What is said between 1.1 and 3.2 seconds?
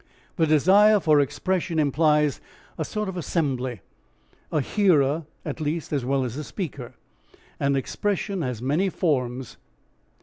expression implies a sort of